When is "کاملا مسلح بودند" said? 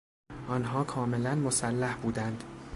0.83-2.43